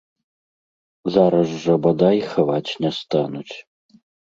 Зараз 1.17 1.47
жа, 1.65 1.77
бадай, 1.85 2.25
хаваць 2.33 2.65
не 2.87 2.95
стануць. 3.03 3.49